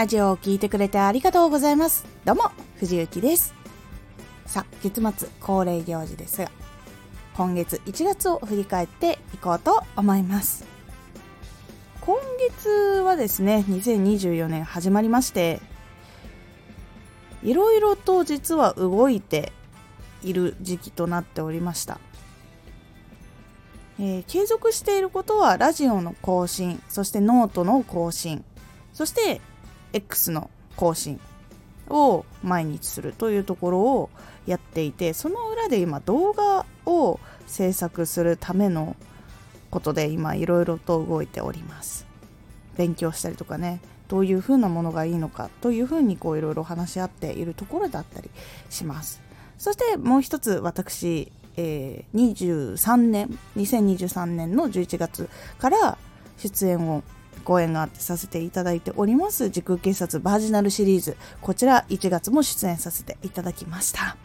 [0.00, 2.06] ラジオを聴いてくれてありがとうございます。
[2.24, 3.52] どうも、藤幸です。
[4.46, 6.50] さあ、月末恒例行事ですが、
[7.34, 10.64] 今月1月を振り返っていこうと思います。
[12.00, 12.70] 今月
[13.04, 15.60] はですね、2024年始まりまして、
[17.42, 19.52] いろいろと実は動いて
[20.22, 22.00] いる時期となっておりました。
[23.98, 28.42] えー、継続していることはラジオの更新そしてノートの更新
[28.94, 29.42] そして
[29.92, 31.20] X の更新
[31.88, 34.10] を毎日するというところを
[34.46, 38.96] やっていてその裏で今動画を制作するための
[39.70, 42.06] ことで今いろいろと動いております。
[42.76, 48.30] 勉強したりとかねどういう風なものがいいのかという風にこういろいろ話し合っているところだったり
[48.68, 49.20] します。
[49.58, 55.98] そしてもう一つ私、えー、23年2023年の11月から
[56.38, 57.02] 出演を
[57.44, 61.16] ご縁があってさせていただいております時空警察バージナルシリーズ。
[61.40, 64.16] こちら1月も出演させていただきました。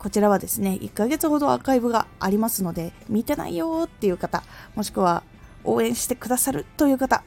[0.00, 4.42] こちらはですね1ヶ月ほどアーカイブがありますので見てないよっていう方
[4.74, 5.22] もしくは
[5.62, 7.22] 応援してくださるという方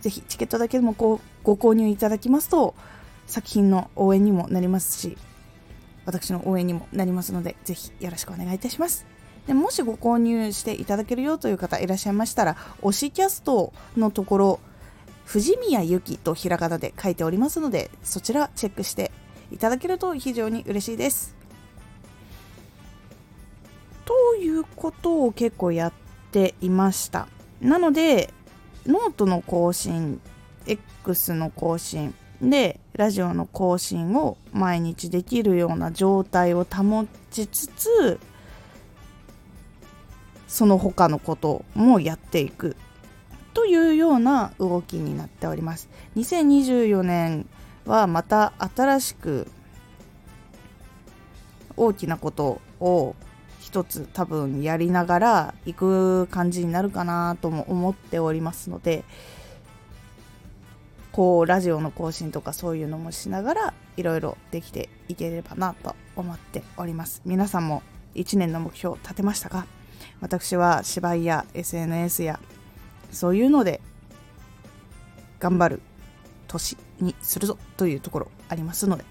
[0.00, 2.74] ぜひチケットだけでもごご購入いただきますと
[3.26, 5.18] 作品の応援にもなりますし
[6.06, 9.06] 私の応援にもなりますのでぜひよろしくお願いいたします。
[9.46, 14.60] でもしご購入していただけるよという方いらっしゃいましたら推しキャストのところ
[15.24, 19.10] 藤宮ゆきとひらがなで書いておりますのでそちらチェックして
[19.50, 21.34] いただけると非常に嬉しいです。
[24.04, 25.92] ということを結構やっ
[26.32, 27.28] ていました。
[27.60, 28.32] なので
[28.86, 30.20] ノートの更新
[30.66, 38.18] X の更新でラジオの更新を毎日できるような状態を保ちつつ
[40.54, 42.76] その他のこともやっていく
[43.54, 45.88] というような動きになっております。
[46.14, 47.48] 2024年
[47.86, 49.48] はまた新しく
[51.76, 53.16] 大きなことを
[53.58, 59.02] 一つ多分やりながら行く感じになるかなとも思っておりますので
[61.10, 67.22] こうラジオの更新とかそういうのもしながらいろいろできていければなと思っております。
[67.24, 67.82] 皆さんも
[68.14, 69.66] 1年の目標を立てましたか？
[70.24, 72.40] 私は芝居や SNS や
[73.12, 73.82] そういうので
[75.38, 75.82] 頑張る
[76.46, 79.04] 年にするぞというところありますので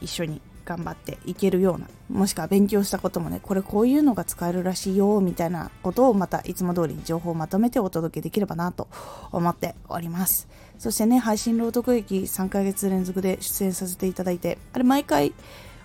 [0.00, 8.86] 一緒に頑張っていけるようなもしくは勉強したこともねこれこういうのが使えるらしいよみたいなことをまたいつも通りに情報をまとめてお届けできればなと
[9.32, 10.46] 思っております。
[10.78, 15.34] そしてね配信朗読劇3ヶ月連続で出演させていただいてあれ毎回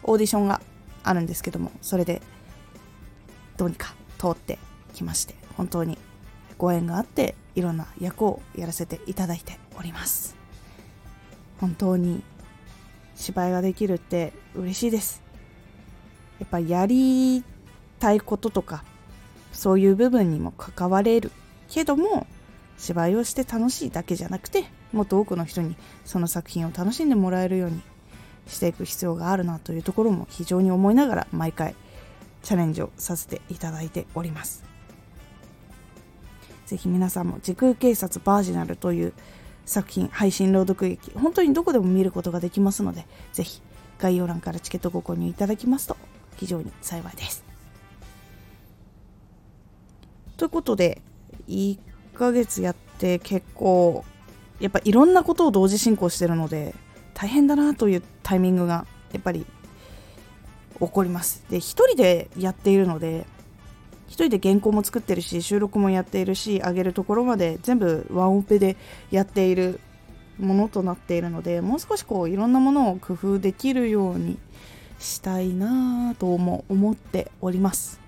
[0.04, 0.62] オーディションが
[1.04, 2.22] あるんですけどもそれで
[3.58, 4.60] どうにか通って
[4.94, 5.98] きまして本当に
[6.58, 10.36] ご縁があっていろんな役をやらせていただいております。
[11.60, 12.24] 本当に
[13.16, 15.22] 芝居ができるって嬉しいです。
[16.40, 17.44] やっぱやり
[18.00, 18.84] たいこととか
[19.52, 21.32] そういう部分にも関われる
[21.70, 22.28] けども
[22.78, 27.82] 芝居をして楽しいだけじゃなくてもっと多くの人にその作品を楽しんでもらえるように
[28.48, 31.76] していく必要があるなというところも非常に思いながら毎回
[32.44, 34.64] チャレンジをさせていただいております。
[36.66, 39.14] ぜひ皆さんも時空警察バージナルという
[39.66, 43.62] 作品配信朗読劇本当にどこでも見ることができますのでぜひ
[44.00, 45.98] 概要欄からチケットご購入いただきますと
[46.36, 47.44] 非常に幸いです。
[50.36, 51.02] ということで
[51.48, 51.78] 1
[52.16, 54.04] ヶ月やって結構
[54.60, 56.76] やっぱいろんなことを同時進行してるので
[57.14, 59.46] 大変だなというタイミングがやっぱり
[60.80, 61.44] 起こります。
[61.50, 63.26] で1人でやっているので
[64.10, 68.78] 1人で原稿も作ってるし収録もやっているし上げるところまで全部ワンオペで
[69.10, 69.80] やっている
[70.40, 74.38] ものとなっているのでもう少しこういろんなものを工夫できるように
[75.00, 78.00] したいなとも思っております。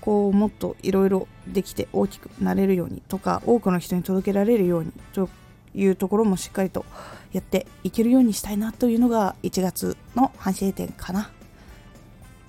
[0.00, 5.28] こうもっといろいろできて大きくなれるようにとか多くの人に届けられるようにと
[5.76, 6.84] いうところもしっかりと
[7.32, 11.30] やっていけるようにしたいなというのが1月の反省点かな。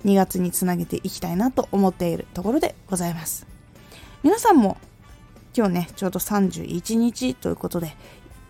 [0.04, 3.46] 2月につなげていきたいなと思っているところでございます。
[4.22, 4.76] 皆さんも
[5.56, 7.94] 今日ねちょうど31日ということで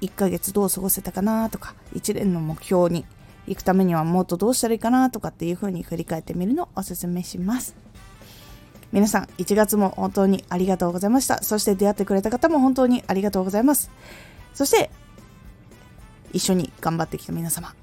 [0.01, 3.05] 1ヶ月どう過ごせたかなとか1年の目標に
[3.47, 7.75] 行くためにはもっとどうしたらいいかなとかっていう風に振り返ってみるのをおすすめします。
[8.93, 11.43] 皆さん1月も本当にありがとうございました。
[11.43, 13.91] そして出会ってくれた方も本当にありがとうございます。
[14.55, 14.91] そして
[16.33, 17.75] 一緒に頑張ってきた皆様、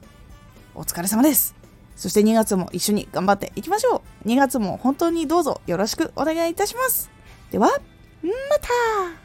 [0.73, 1.55] お疲れ様です。
[1.95, 4.27] そして2月も一緒に頑張っていきましょう。
[4.27, 7.09] 2月も本当にどうぞよろしくお願いいたします。
[7.51, 8.29] では、ま
[8.59, 9.24] た